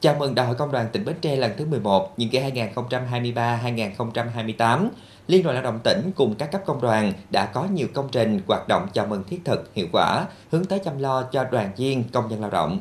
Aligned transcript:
Chào 0.00 0.14
mừng 0.18 0.34
Đại 0.34 0.46
hội 0.46 0.54
Công 0.54 0.72
đoàn 0.72 0.88
tỉnh 0.92 1.04
Bến 1.04 1.16
Tre 1.20 1.36
lần 1.36 1.52
thứ 1.56 1.64
11, 1.64 2.18
nhiệm 2.18 2.28
kỳ 2.28 2.40
2023-2028. 2.40 4.88
Liên 5.26 5.42
đoàn 5.42 5.54
Lao 5.54 5.62
động 5.62 5.80
tỉnh 5.84 6.10
cùng 6.16 6.34
các 6.34 6.52
cấp 6.52 6.62
công 6.66 6.80
đoàn 6.80 7.12
đã 7.30 7.46
có 7.46 7.64
nhiều 7.64 7.86
công 7.94 8.08
trình 8.12 8.40
hoạt 8.46 8.68
động 8.68 8.86
chào 8.92 9.06
mừng 9.06 9.24
thiết 9.24 9.40
thực, 9.44 9.74
hiệu 9.74 9.86
quả, 9.92 10.26
hướng 10.50 10.64
tới 10.64 10.78
chăm 10.84 10.98
lo 10.98 11.22
cho 11.22 11.44
đoàn 11.44 11.70
viên, 11.76 12.04
công 12.12 12.28
nhân 12.28 12.40
lao 12.40 12.50
động. 12.50 12.80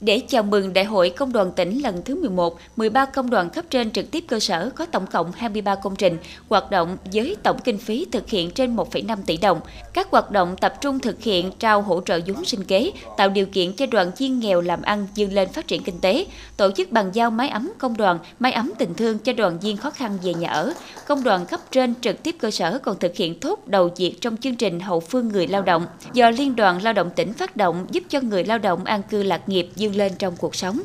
Để 0.00 0.20
chào 0.28 0.42
mừng 0.42 0.72
Đại 0.72 0.84
hội 0.84 1.10
Công 1.10 1.32
đoàn 1.32 1.52
tỉnh 1.52 1.82
lần 1.82 2.02
thứ 2.04 2.20
11, 2.20 2.58
13 2.76 3.04
công 3.04 3.30
đoàn 3.30 3.50
cấp 3.50 3.64
trên 3.70 3.90
trực 3.90 4.10
tiếp 4.10 4.24
cơ 4.28 4.40
sở 4.40 4.70
có 4.74 4.86
tổng 4.86 5.06
cộng 5.06 5.32
23 5.32 5.74
công 5.74 5.96
trình 5.96 6.18
hoạt 6.48 6.70
động 6.70 6.96
với 7.12 7.36
tổng 7.42 7.58
kinh 7.64 7.78
phí 7.78 8.06
thực 8.12 8.28
hiện 8.28 8.50
trên 8.50 8.76
1,5 8.76 9.16
tỷ 9.26 9.36
đồng. 9.36 9.60
Các 9.92 10.10
hoạt 10.10 10.30
động 10.30 10.56
tập 10.60 10.74
trung 10.80 11.00
thực 11.00 11.22
hiện 11.22 11.50
trao 11.58 11.82
hỗ 11.82 12.00
trợ 12.00 12.20
vốn 12.26 12.44
sinh 12.44 12.64
kế, 12.64 12.92
tạo 13.16 13.28
điều 13.28 13.46
kiện 13.46 13.72
cho 13.72 13.86
đoàn 13.86 14.10
viên 14.18 14.40
nghèo 14.40 14.60
làm 14.60 14.82
ăn 14.82 15.06
vươn 15.16 15.32
lên 15.32 15.48
phát 15.48 15.66
triển 15.66 15.82
kinh 15.82 16.00
tế, 16.00 16.26
tổ 16.56 16.70
chức 16.70 16.92
bàn 16.92 17.10
giao 17.12 17.30
máy 17.30 17.48
ấm 17.48 17.72
công 17.78 17.96
đoàn, 17.96 18.18
máy 18.38 18.52
ấm 18.52 18.72
tình 18.78 18.94
thương 18.94 19.18
cho 19.18 19.32
đoàn 19.32 19.58
viên 19.58 19.76
khó 19.76 19.90
khăn 19.90 20.18
về 20.22 20.34
nhà 20.34 20.48
ở. 20.50 20.72
Công 21.06 21.24
đoàn 21.24 21.46
cấp 21.46 21.60
trên 21.70 21.94
trực 22.00 22.22
tiếp 22.22 22.36
cơ 22.40 22.50
sở 22.50 22.78
còn 22.78 22.98
thực 22.98 23.16
hiện 23.16 23.40
tốt 23.40 23.68
đầu 23.68 23.90
việc 23.96 24.20
trong 24.20 24.36
chương 24.36 24.56
trình 24.56 24.80
hậu 24.80 25.00
phương 25.00 25.28
người 25.28 25.46
lao 25.46 25.62
động 25.62 25.86
do 26.12 26.30
Liên 26.30 26.56
đoàn 26.56 26.82
Lao 26.82 26.92
động 26.92 27.10
tỉnh 27.16 27.32
phát 27.32 27.56
động 27.56 27.86
giúp 27.90 28.02
cho 28.08 28.20
người 28.20 28.44
lao 28.44 28.58
động 28.58 28.84
an 28.84 29.02
cư 29.02 29.22
lạc 29.22 29.48
nghiệp 29.48 29.68
dương 29.76 29.89
vươn 29.90 29.98
lên 29.98 30.12
trong 30.18 30.34
cuộc 30.40 30.54
sống. 30.54 30.76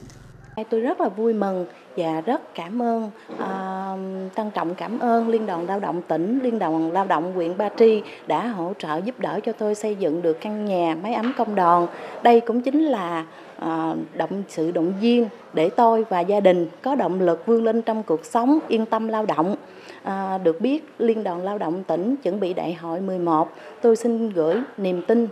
Tôi 0.70 0.82
rất 0.82 1.02
là 1.02 1.10
vui 1.10 1.34
mừng 1.34 1.66
và 1.98 2.22
rất 2.22 2.56
cảm 2.56 2.82
ơn, 2.82 3.12
uh, 3.34 4.36
trân 4.36 4.52
trọng 4.52 4.76
cảm 4.76 5.00
ơn 5.00 5.28
Liên 5.30 5.46
đoàn 5.46 5.68
Lao 5.68 5.80
động 5.80 6.02
tỉnh, 6.08 6.40
Liên 6.44 6.60
đoàn 6.60 6.92
Lao 6.92 7.06
động 7.06 7.34
huyện 7.34 7.58
Ba 7.58 7.70
Tri 7.78 8.02
đã 8.28 8.48
hỗ 8.48 8.74
trợ 8.80 8.98
giúp 8.98 9.20
đỡ 9.20 9.40
cho 9.44 9.52
tôi 9.52 9.76
xây 9.76 9.96
dựng 9.96 10.22
được 10.22 10.38
căn 10.42 10.66
nhà 10.66 10.96
máy 11.04 11.14
ấm 11.14 11.34
công 11.38 11.56
đoàn. 11.56 11.88
Đây 12.24 12.40
cũng 12.40 12.62
chính 12.62 12.86
là 12.86 13.26
uh, 13.58 13.98
động 14.14 14.44
sự 14.48 14.72
động 14.72 14.94
viên 15.02 15.28
để 15.54 15.70
tôi 15.70 16.06
và 16.10 16.20
gia 16.20 16.40
đình 16.40 16.68
có 16.82 16.96
động 16.96 17.22
lực 17.22 17.46
vươn 17.46 17.64
lên 17.64 17.82
trong 17.82 18.04
cuộc 18.04 18.26
sống, 18.26 18.60
yên 18.68 18.86
tâm 18.86 19.08
lao 19.08 19.26
động. 19.26 19.56
À, 20.04 20.38
được 20.38 20.62
biết 20.62 20.94
Liên 21.00 21.24
đoàn 21.24 21.44
Lao 21.44 21.58
động 21.58 21.84
tỉnh 21.84 22.16
chuẩn 22.24 22.40
bị 22.40 22.54
đại 22.54 22.74
hội 22.74 23.02
11, 23.02 23.50
tôi 23.82 23.96
xin 23.96 24.30
gửi 24.30 24.56
niềm 24.78 25.02
tin 25.08 25.28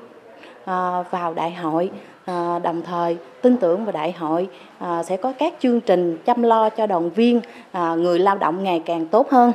à, 0.66 1.04
vào 1.12 1.34
đại 1.34 1.52
hội 1.52 1.92
Ờ, 2.26 2.60
đồng 2.60 2.82
thời 2.82 3.18
tin 3.42 3.58
tưởng 3.58 3.86
vào 3.86 3.92
đại 3.92 4.12
hội 4.12 4.48
ờ, 4.80 5.04
sẽ 5.04 5.18
có 5.18 5.34
các 5.40 5.54
chương 5.62 5.82
trình 5.82 6.18
chăm 6.26 6.44
lo 6.44 6.70
cho 6.70 6.88
đoàn 6.88 7.10
viên 7.10 7.42
ờ, 7.72 7.96
người 7.96 8.20
lao 8.20 8.38
động 8.38 8.64
ngày 8.64 8.82
càng 8.86 9.08
tốt 9.08 9.30
hơn 9.32 9.52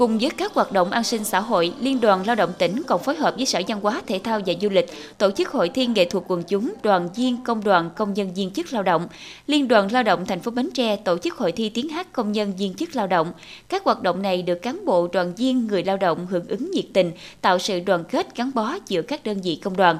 Cùng 0.00 0.18
với 0.18 0.30
các 0.30 0.54
hoạt 0.54 0.72
động 0.72 0.90
an 0.90 1.04
sinh 1.04 1.24
xã 1.24 1.40
hội, 1.40 1.72
Liên 1.80 2.00
đoàn 2.00 2.26
Lao 2.26 2.36
động 2.36 2.52
tỉnh 2.58 2.82
còn 2.86 3.02
phối 3.02 3.16
hợp 3.16 3.34
với 3.36 3.46
Sở 3.46 3.60
Văn 3.68 3.80
hóa, 3.80 4.02
Thể 4.06 4.20
thao 4.24 4.40
và 4.46 4.54
Du 4.60 4.68
lịch 4.68 4.86
tổ 5.18 5.30
chức 5.30 5.48
hội 5.48 5.68
thi 5.68 5.86
nghệ 5.86 6.04
thuật 6.04 6.24
quần 6.28 6.42
chúng, 6.42 6.72
đoàn 6.82 7.08
viên, 7.16 7.44
công 7.44 7.64
đoàn, 7.64 7.90
công 7.96 8.14
nhân 8.14 8.34
viên 8.34 8.50
chức 8.50 8.72
lao 8.72 8.82
động. 8.82 9.08
Liên 9.46 9.68
đoàn 9.68 9.92
Lao 9.92 10.02
động 10.02 10.26
thành 10.26 10.40
phố 10.40 10.50
Bến 10.50 10.70
Tre 10.74 10.96
tổ 10.96 11.18
chức 11.18 11.34
hội 11.34 11.52
thi 11.52 11.68
tiếng 11.68 11.88
hát 11.88 12.12
công 12.12 12.32
nhân 12.32 12.52
viên 12.58 12.74
chức 12.74 12.96
lao 12.96 13.06
động. 13.06 13.32
Các 13.68 13.84
hoạt 13.84 14.02
động 14.02 14.22
này 14.22 14.42
được 14.42 14.62
cán 14.62 14.84
bộ, 14.84 15.08
đoàn 15.12 15.34
viên, 15.34 15.66
người 15.66 15.84
lao 15.84 15.96
động 15.96 16.26
hưởng 16.30 16.48
ứng 16.48 16.70
nhiệt 16.70 16.86
tình, 16.94 17.12
tạo 17.40 17.58
sự 17.58 17.80
đoàn 17.80 18.04
kết 18.04 18.36
gắn 18.36 18.50
bó 18.54 18.76
giữa 18.86 19.02
các 19.02 19.24
đơn 19.24 19.40
vị 19.42 19.60
công 19.64 19.76
đoàn. 19.76 19.98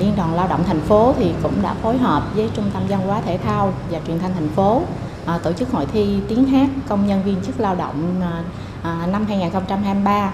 Liên 0.00 0.12
đoàn 0.16 0.34
Lao 0.34 0.48
động 0.48 0.64
thành 0.66 0.80
phố 0.80 1.14
thì 1.18 1.32
cũng 1.42 1.62
đã 1.62 1.74
phối 1.74 1.98
hợp 1.98 2.22
với 2.36 2.50
Trung 2.54 2.70
tâm 2.74 2.82
Văn 2.88 3.00
hóa 3.06 3.20
Thể 3.20 3.38
thao 3.38 3.72
và 3.90 3.98
Truyền 4.06 4.18
thanh 4.18 4.34
thành 4.34 4.48
phố 4.48 4.82
à, 5.26 5.38
tổ 5.38 5.52
chức 5.52 5.70
hội 5.70 5.86
thi 5.92 6.18
tiếng 6.28 6.44
hát 6.44 6.68
công 6.88 7.06
nhân 7.06 7.22
viên 7.22 7.36
chức 7.46 7.60
lao 7.60 7.74
động 7.74 8.20
à, 8.22 8.42
à 8.82 9.06
năm 9.06 9.26
2023. 9.28 10.32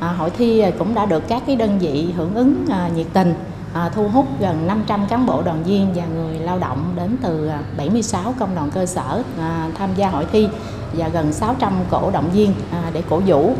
À, 0.00 0.08
hội 0.08 0.30
thi 0.30 0.60
à, 0.60 0.70
cũng 0.78 0.94
đã 0.94 1.06
được 1.06 1.28
các 1.28 1.42
cái 1.46 1.56
đơn 1.56 1.78
vị 1.78 2.12
hưởng 2.16 2.34
ứng 2.34 2.66
à, 2.70 2.90
nhiệt 2.96 3.06
tình 3.12 3.34
à, 3.74 3.88
thu 3.94 4.08
hút 4.08 4.26
gần 4.40 4.66
500 4.66 5.06
cán 5.06 5.26
bộ 5.26 5.42
đoàn 5.42 5.62
viên 5.64 5.92
và 5.94 6.06
người 6.06 6.38
lao 6.38 6.58
động 6.58 6.92
đến 6.96 7.16
từ 7.22 7.46
à, 7.46 7.60
76 7.76 8.34
công 8.38 8.54
đoàn 8.54 8.70
cơ 8.70 8.86
sở 8.86 9.22
à, 9.38 9.70
tham 9.78 9.90
gia 9.96 10.08
hội 10.08 10.26
thi 10.32 10.48
và 10.92 11.08
gần 11.08 11.32
600 11.32 11.72
cổ 11.90 12.10
động 12.10 12.30
viên 12.30 12.54
à, 12.70 12.82
để 12.92 13.02
cổ 13.10 13.20
vũ. 13.26 13.54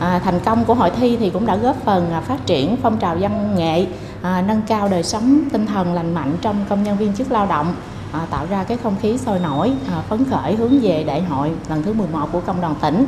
À, 0.00 0.20
thành 0.24 0.40
công 0.40 0.64
của 0.64 0.74
hội 0.74 0.90
thi 0.90 1.16
thì 1.16 1.30
cũng 1.30 1.46
đã 1.46 1.56
góp 1.56 1.76
phần 1.84 2.10
à, 2.12 2.20
phát 2.20 2.46
triển 2.46 2.76
phong 2.82 2.96
trào 2.98 3.16
văn 3.20 3.54
nghệ 3.56 3.86
à, 4.22 4.44
nâng 4.46 4.62
cao 4.66 4.88
đời 4.88 5.02
sống 5.02 5.48
tinh 5.52 5.66
thần 5.66 5.94
lành 5.94 6.14
mạnh 6.14 6.36
trong 6.40 6.64
công 6.68 6.82
nhân 6.82 6.96
viên 6.96 7.14
chức 7.14 7.32
lao 7.32 7.46
động 7.46 7.74
à, 8.12 8.26
tạo 8.30 8.46
ra 8.50 8.64
cái 8.64 8.76
không 8.76 8.96
khí 9.02 9.18
sôi 9.18 9.38
nổi 9.38 9.72
à, 9.88 10.00
phấn 10.08 10.24
khởi 10.30 10.54
hướng 10.54 10.80
về 10.80 11.04
đại 11.04 11.22
hội 11.22 11.50
lần 11.68 11.82
thứ 11.82 11.92
11 11.92 12.28
của 12.32 12.40
công 12.40 12.60
đoàn 12.60 12.74
tỉnh 12.82 13.06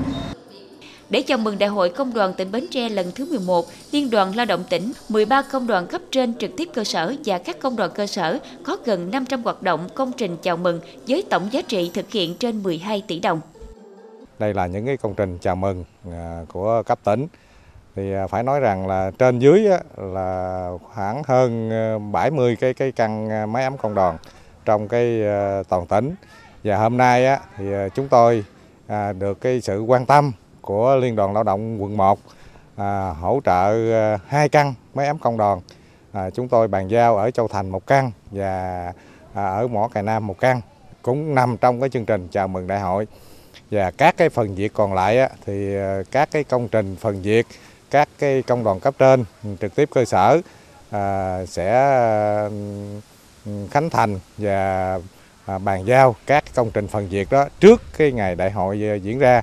để 1.11 1.23
chào 1.23 1.39
mừng 1.39 1.59
Đại 1.59 1.69
hội 1.69 1.89
Công 1.91 2.15
đoàn 2.15 2.35
tỉnh 2.35 2.53
Bến 2.53 2.67
Tre 2.71 2.89
lần 2.89 3.13
thứ 3.15 3.27
11, 3.31 3.67
Liên 3.93 4.11
đoàn 4.11 4.37
Lao 4.37 4.47
động 4.47 4.65
tỉnh, 4.71 4.93
13 5.09 5.43
công 5.43 5.67
đoàn 5.67 5.87
cấp 5.87 6.03
trên 6.11 6.35
trực 6.35 6.51
tiếp 6.57 6.69
cơ 6.75 6.85
sở 6.85 7.15
và 7.25 7.39
các 7.39 7.57
công 7.61 7.77
đoàn 7.77 7.91
cơ 7.95 8.07
sở 8.07 8.39
có 8.65 8.77
gần 8.85 9.11
500 9.11 9.43
hoạt 9.43 9.63
động 9.63 9.89
công 9.95 10.13
trình 10.17 10.37
chào 10.43 10.57
mừng 10.57 10.81
với 11.09 11.25
tổng 11.31 11.49
giá 11.53 11.63
trị 11.63 11.91
thực 11.95 12.11
hiện 12.11 12.37
trên 12.39 12.63
12 12.63 13.03
tỷ 13.07 13.21
đồng. 13.21 13.41
Đây 14.39 14.55
là 14.55 14.67
những 14.67 14.87
cái 14.87 14.97
công 14.97 15.15
trình 15.15 15.39
chào 15.39 15.57
mừng 15.57 15.85
à, 16.13 16.45
của 16.53 16.83
cấp 16.87 16.99
tỉnh 17.05 17.27
thì 17.97 18.13
à, 18.13 18.27
phải 18.27 18.43
nói 18.43 18.61
rằng 18.61 18.87
là 18.87 19.11
trên 19.19 19.39
dưới 19.39 19.69
là 19.97 20.71
khoảng 20.95 21.23
hơn 21.27 21.71
ờ, 21.71 21.99
70 21.99 22.57
cái 22.57 22.75
cái 22.75 22.93
căn 22.93 23.31
à, 23.31 23.47
máy 23.47 23.65
ấm 23.65 23.77
công 23.77 23.95
đoàn 23.95 24.17
trong 24.65 24.89
cái 24.89 25.23
ờ, 25.23 25.63
toàn 25.69 25.87
tỉnh. 25.87 26.15
Và 26.65 26.77
hôm 26.77 26.97
nay 26.97 27.39
thì 27.57 27.73
ờ, 27.73 27.89
chúng 27.89 28.09
tôi 28.09 28.45
à, 28.87 29.13
được 29.13 29.41
cái 29.41 29.61
sự 29.61 29.81
quan 29.81 30.07
tâm 30.07 30.33
của 30.61 30.97
Liên 30.97 31.17
đoàn 31.17 31.33
Lao 31.33 31.43
động 31.43 31.83
quận 31.83 31.97
1 31.97 32.19
hỗ 33.21 33.41
trợ 33.45 34.17
hai 34.27 34.49
căn 34.49 34.75
máy 34.95 35.07
ấm 35.07 35.19
công 35.19 35.37
đoàn. 35.37 35.61
Chúng 36.35 36.49
tôi 36.49 36.69
bàn 36.69 36.89
giao 36.89 37.17
ở 37.17 37.31
Châu 37.31 37.49
Thành 37.49 37.71
một 37.71 37.87
căn 37.87 38.11
và 38.31 38.93
ở 39.35 39.69
Mỏ 39.69 39.89
Cày 39.89 40.03
Nam 40.03 40.27
một 40.27 40.41
căn, 40.41 40.61
cũng 41.03 41.35
nằm 41.35 41.57
trong 41.57 41.81
cái 41.81 41.91
chương 41.91 42.05
trình 42.05 42.29
chào 42.31 42.49
mừng 42.49 42.67
đại 42.67 42.81
hội. 42.81 43.07
Và 43.71 43.91
các 43.91 44.17
cái 44.17 44.29
phần 44.29 44.55
việc 44.55 44.73
còn 44.75 44.95
lại 44.95 45.31
thì 45.47 45.75
các 46.11 46.31
cái 46.33 46.45
công 46.45 46.69
trình, 46.69 46.97
phần 47.01 47.23
việc 47.23 47.47
các 47.91 48.09
cái 48.19 48.43
công 48.43 48.65
đoàn 48.65 48.81
cấp 48.81 48.95
trên 48.99 49.25
trực 49.61 49.75
tiếp 49.75 49.89
cơ 49.93 50.05
sở 50.05 50.41
à, 50.91 51.39
sẽ 51.47 51.95
ừ, 53.47 53.67
khánh 53.71 53.91
thành 53.91 54.19
và 54.39 54.99
à, 55.47 55.59
bàn 55.59 55.87
giao 55.87 56.17
các 56.27 56.45
công 56.55 56.71
trình 56.71 56.89
phần 56.89 57.09
việc 57.09 57.31
đó 57.31 57.49
trước 57.61 57.83
cái 57.99 58.13
ngày 58.13 58.35
đại 58.35 58.51
hội 58.51 58.83
à, 58.85 58.95
diễn 58.95 59.19
ra. 59.19 59.43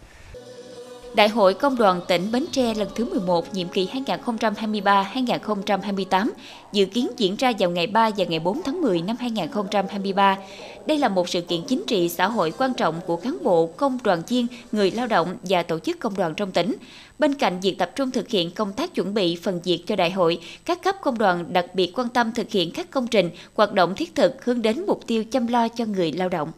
Đại 1.18 1.30
hội 1.30 1.54
Công 1.54 1.78
đoàn 1.78 2.02
tỉnh 2.08 2.32
Bến 2.32 2.46
Tre 2.52 2.74
lần 2.74 2.88
thứ 2.96 3.06
11 3.06 3.54
nhiệm 3.54 3.68
kỳ 3.68 3.90
2023-2028 3.94 6.30
dự 6.72 6.86
kiến 6.86 7.08
diễn 7.18 7.36
ra 7.36 7.52
vào 7.60 7.70
ngày 7.70 7.88
3 7.88 8.10
và 8.18 8.26
ngày 8.26 8.40
4 8.40 8.62
tháng 8.64 8.82
10 8.82 9.02
năm 9.02 9.16
2023. 9.20 10.38
Đây 10.86 10.98
là 10.98 11.10
một 11.10 11.30
sự 11.30 11.42
kiện 11.42 11.62
chính 11.68 11.84
trị 11.88 12.10
xã 12.10 12.28
hội 12.28 12.54
quan 12.58 12.74
trọng 12.74 12.96
của 13.06 13.16
cán 13.16 13.38
bộ, 13.44 13.68
công 13.68 13.98
đoàn 14.04 14.22
viên, 14.28 14.48
người 14.72 14.92
lao 14.92 15.08
động 15.08 15.38
và 15.44 15.64
tổ 15.64 15.80
chức 15.80 16.00
công 16.00 16.16
đoàn 16.16 16.34
trong 16.38 16.52
tỉnh. 16.52 16.76
Bên 17.20 17.34
cạnh 17.34 17.60
việc 17.60 17.78
tập 17.78 17.92
trung 17.96 18.12
thực 18.12 18.30
hiện 18.30 18.52
công 18.52 18.74
tác 18.74 18.96
chuẩn 18.96 19.14
bị 19.14 19.36
phần 19.36 19.62
việc 19.64 19.84
cho 19.88 19.96
đại 19.96 20.12
hội, 20.12 20.40
các 20.66 20.84
cấp 20.84 20.96
công 21.02 21.18
đoàn 21.18 21.54
đặc 21.54 21.76
biệt 21.76 21.92
quan 21.96 22.10
tâm 22.10 22.32
thực 22.32 22.52
hiện 22.52 22.72
các 22.72 22.92
công 22.92 23.08
trình, 23.08 23.30
hoạt 23.56 23.74
động 23.74 23.96
thiết 23.96 24.16
thực 24.16 24.46
hướng 24.46 24.62
đến 24.62 24.86
mục 24.88 25.08
tiêu 25.08 25.24
chăm 25.32 25.48
lo 25.48 25.68
cho 25.68 25.86
người 25.86 26.12
lao 26.12 26.30
động. 26.30 26.52